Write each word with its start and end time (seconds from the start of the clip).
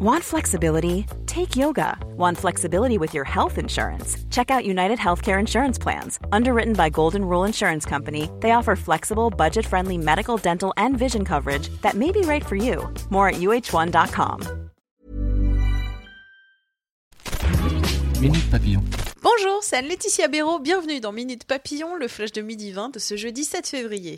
Want 0.00 0.22
flexibility? 0.22 1.06
Take 1.26 1.56
yoga. 1.56 1.98
Want 2.16 2.38
flexibility 2.38 2.98
with 2.98 3.14
your 3.14 3.24
health 3.24 3.58
insurance? 3.58 4.16
Check 4.30 4.48
out 4.48 4.64
United 4.64 4.96
Healthcare 4.96 5.40
Insurance 5.40 5.76
Plans. 5.76 6.20
Underwritten 6.30 6.74
by 6.74 6.88
Golden 6.88 7.24
Rule 7.24 7.42
Insurance 7.42 7.84
Company, 7.84 8.30
they 8.38 8.52
offer 8.52 8.76
flexible, 8.76 9.28
budget 9.28 9.66
friendly 9.66 9.98
medical, 9.98 10.36
dental, 10.36 10.72
and 10.76 10.96
vision 10.96 11.24
coverage 11.24 11.68
that 11.82 11.94
may 11.94 12.12
be 12.12 12.20
right 12.20 12.46
for 12.46 12.54
you. 12.54 12.88
More 13.10 13.30
at 13.30 13.40
uh1.com. 13.40 14.70
Minute 18.20 18.50
Papillon. 18.52 18.84
Bonjour, 19.20 19.64
c'est 19.64 19.82
Laetitia 19.82 20.28
Béraud. 20.28 20.60
Bienvenue 20.60 21.00
dans 21.00 21.12
Minute 21.12 21.44
Papillon, 21.44 21.96
le 21.96 22.06
flash 22.06 22.30
de 22.30 22.40
midi 22.40 22.70
20 22.70 22.90
de 22.90 23.00
ce 23.00 23.16
jeudi 23.16 23.42
7 23.42 23.66
février. 23.66 24.16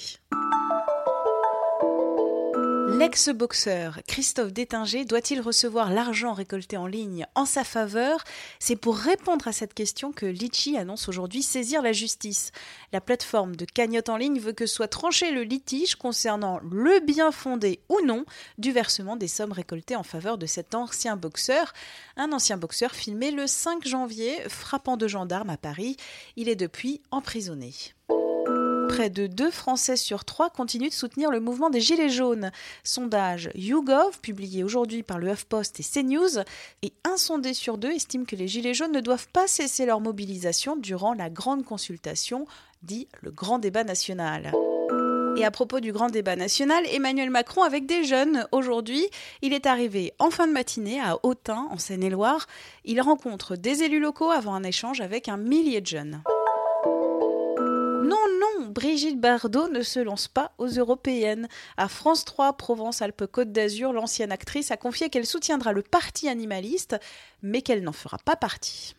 L'ex-boxeur 2.98 4.00
Christophe 4.06 4.52
Détinger 4.52 5.04
doit-il 5.04 5.41
recevoir 5.41 5.91
l'argent 5.91 6.32
récolté 6.32 6.77
en 6.77 6.86
ligne 6.86 7.27
en 7.34 7.45
sa 7.45 7.64
faveur? 7.64 8.24
C'est 8.59 8.77
pour 8.77 8.97
répondre 8.97 9.48
à 9.48 9.52
cette 9.52 9.74
question 9.74 10.12
que 10.12 10.27
Litchi 10.27 10.77
annonce 10.77 11.09
aujourd'hui 11.09 11.42
saisir 11.42 11.83
la 11.83 11.92
justice. 11.92 12.52
La 12.92 13.00
plateforme 13.00 13.56
de 13.56 13.64
cagnotte 13.64 14.09
en 14.09 14.16
ligne 14.16 14.38
veut 14.38 14.52
que 14.52 14.66
soit 14.66 14.88
tranché 14.88 15.30
le 15.30 15.42
litige 15.42 15.95
concernant 15.95 16.61
le 16.62 17.00
bien 17.00 17.33
fondé 17.33 17.80
ou 17.88 18.00
non 18.05 18.24
du 18.59 18.73
versement 18.73 19.16
des 19.16 19.28
sommes 19.28 19.52
récoltées 19.52 19.97
en 19.97 20.02
faveur 20.02 20.36
de 20.36 20.47
cet 20.47 20.75
ancien 20.75 21.16
boxeur. 21.16 21.72
Un 22.16 22.33
ancien 22.33 22.56
boxeur 22.56 22.92
filmé 22.92 23.30
le 23.30 23.47
5 23.47 23.86
janvier 23.86 24.36
frappant 24.48 24.97
de 24.97 25.09
gendarmes 25.09 25.50
à 25.50 25.56
Paris. 25.56 25.97
Il 26.36 26.48
est 26.48 26.56
depuis 26.56 27.00
emprisonné 27.11 27.72
près 28.90 29.08
de 29.08 29.28
2 29.28 29.52
Français 29.52 29.96
sur 29.96 30.24
3 30.24 30.50
continuent 30.50 30.88
de 30.88 30.94
soutenir 30.94 31.30
le 31.30 31.38
mouvement 31.38 31.70
des 31.70 31.80
Gilets 31.80 32.08
jaunes. 32.08 32.50
Sondage 32.82 33.50
YouGov, 33.54 34.18
publié 34.20 34.64
aujourd'hui 34.64 35.04
par 35.04 35.20
le 35.20 35.30
HuffPost 35.30 35.78
et 35.78 35.84
CNews, 35.84 36.40
et 36.82 36.92
un 37.04 37.16
sondé 37.16 37.54
sur 37.54 37.78
deux 37.78 37.92
estime 37.92 38.26
que 38.26 38.34
les 38.34 38.48
Gilets 38.48 38.74
jaunes 38.74 38.92
ne 38.92 39.00
doivent 39.00 39.28
pas 39.28 39.46
cesser 39.46 39.86
leur 39.86 40.00
mobilisation 40.00 40.77
durant 40.77 41.14
la 41.14 41.30
grande 41.30 41.64
consultation, 41.64 42.47
dit 42.82 43.06
le 43.20 43.30
grand 43.30 43.60
débat 43.60 43.84
national. 43.84 44.52
Et 45.36 45.44
à 45.44 45.52
propos 45.52 45.78
du 45.78 45.92
grand 45.92 46.08
débat 46.08 46.34
national, 46.34 46.82
Emmanuel 46.92 47.30
Macron 47.30 47.62
avec 47.62 47.86
des 47.86 48.02
jeunes 48.02 48.47
aujourd'hui, 48.50 49.06
il 49.41 49.52
est 49.52 49.66
arrivé 49.66 50.12
en 50.19 50.30
fin 50.30 50.48
de 50.48 50.52
matinée 50.52 51.00
à 51.00 51.16
Autun, 51.22 51.69
en 51.70 51.78
Seine-et-Loire. 51.78 52.48
Il 52.84 53.00
rencontre 53.00 53.54
des 53.54 53.84
élus 53.84 54.00
locaux 54.00 54.30
avant 54.30 54.54
un 54.54 54.64
échange 54.64 55.00
avec 55.00 55.28
un 55.28 55.36
millier 55.36 55.80
de 55.80 55.86
jeunes. 55.86 56.22
Non, 58.10 58.16
non, 58.41 58.50
Brigitte 58.70 59.20
Bardot 59.20 59.68
ne 59.68 59.82
se 59.82 59.98
lance 59.98 60.28
pas 60.28 60.52
aux 60.58 60.68
européennes. 60.68 61.48
À 61.76 61.88
France 61.88 62.24
3, 62.24 62.52
Provence-Alpes-Côte 62.52 63.50
d'Azur, 63.50 63.92
l'ancienne 63.92 64.30
actrice 64.30 64.70
a 64.70 64.76
confié 64.76 65.10
qu'elle 65.10 65.26
soutiendra 65.26 65.72
le 65.72 65.82
parti 65.82 66.28
animaliste, 66.28 66.96
mais 67.42 67.62
qu'elle 67.62 67.82
n'en 67.82 67.92
fera 67.92 68.18
pas 68.18 68.36
partie. 68.36 68.94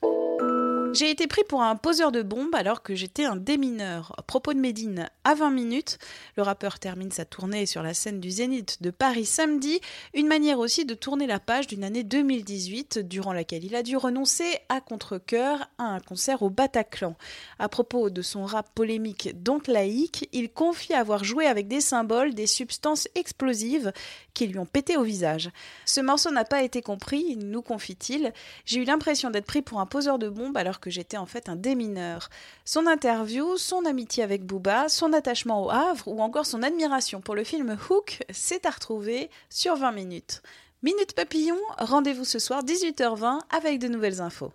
J'ai 0.93 1.09
été 1.09 1.27
pris 1.27 1.43
pour 1.47 1.61
un 1.61 1.77
poseur 1.77 2.11
de 2.11 2.21
bombes 2.21 2.53
alors 2.53 2.83
que 2.83 2.95
j'étais 2.95 3.23
un 3.23 3.37
démineur. 3.37 4.13
À 4.17 4.23
propos 4.23 4.53
de 4.53 4.59
Médine, 4.59 5.09
à 5.23 5.35
20 5.35 5.51
minutes, 5.51 5.99
le 6.35 6.43
rappeur 6.43 6.79
termine 6.79 7.11
sa 7.11 7.23
tournée 7.23 7.65
sur 7.65 7.81
la 7.81 7.93
scène 7.93 8.19
du 8.19 8.29
Zénith 8.29 8.81
de 8.81 8.89
Paris 8.89 9.25
samedi, 9.25 9.79
une 10.13 10.27
manière 10.27 10.59
aussi 10.59 10.83
de 10.83 10.93
tourner 10.93 11.27
la 11.27 11.39
page 11.39 11.67
d'une 11.67 11.85
année 11.85 12.03
2018 12.03 12.99
durant 12.99 13.31
laquelle 13.31 13.63
il 13.63 13.75
a 13.75 13.83
dû 13.83 13.95
renoncer 13.95 14.57
à 14.67 14.81
contre-coeur 14.81 15.65
à 15.77 15.83
un 15.83 15.99
concert 16.01 16.41
au 16.41 16.49
Bataclan. 16.49 17.15
À 17.57 17.69
propos 17.69 18.09
de 18.09 18.21
son 18.21 18.43
rap 18.43 18.69
polémique 18.75 19.41
donc 19.41 19.67
laïque, 19.67 20.27
il 20.33 20.51
confie 20.51 20.93
avoir 20.93 21.23
joué 21.23 21.45
avec 21.45 21.69
des 21.69 21.81
symboles, 21.81 22.33
des 22.33 22.47
substances 22.47 23.07
explosives 23.15 23.93
qui 24.33 24.47
lui 24.47 24.59
ont 24.59 24.65
pété 24.65 24.97
au 24.97 25.03
visage. 25.03 25.51
Ce 25.85 26.01
morceau 26.01 26.31
n'a 26.31 26.45
pas 26.45 26.63
été 26.63 26.81
compris, 26.81 27.37
nous 27.37 27.61
confie-t-il. 27.61 28.33
J'ai 28.65 28.81
eu 28.81 28.83
l'impression 28.83 29.29
d'être 29.29 29.45
pris 29.45 29.61
pour 29.61 29.79
un 29.79 29.85
poseur 29.85 30.19
de 30.19 30.27
bombes 30.27 30.57
alors 30.57 30.80
que 30.81 30.89
j'étais 30.89 31.15
en 31.15 31.25
fait 31.25 31.47
un 31.47 31.55
démineur. 31.55 32.29
Son 32.65 32.87
interview, 32.87 33.55
son 33.55 33.85
amitié 33.85 34.23
avec 34.23 34.43
Booba, 34.43 34.89
son 34.89 35.13
attachement 35.13 35.63
au 35.63 35.69
Havre 35.69 36.09
ou 36.09 36.21
encore 36.21 36.45
son 36.45 36.63
admiration 36.63 37.21
pour 37.21 37.35
le 37.35 37.45
film 37.45 37.77
Hook, 37.89 38.19
c'est 38.29 38.65
à 38.65 38.71
retrouver 38.71 39.29
sur 39.49 39.77
20 39.77 39.93
minutes. 39.93 40.41
Minute 40.83 41.13
Papillon, 41.13 41.57
rendez-vous 41.77 42.25
ce 42.25 42.39
soir 42.39 42.63
18h20 42.65 43.39
avec 43.55 43.79
de 43.79 43.87
nouvelles 43.87 44.19
infos. 44.19 44.51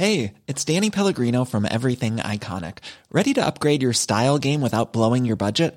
Hey, 0.00 0.34
it's 0.46 0.64
Danny 0.64 0.90
Pellegrino 0.90 1.44
from 1.44 1.66
Everything 1.66 2.18
Iconic. 2.18 2.78
Ready 3.10 3.34
to 3.34 3.44
upgrade 3.44 3.82
your 3.82 3.92
style 3.92 4.38
game 4.38 4.60
without 4.60 4.92
blowing 4.92 5.24
your 5.24 5.34
budget? 5.34 5.76